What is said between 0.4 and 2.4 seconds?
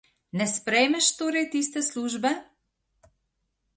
sprejmeš torej tiste službe?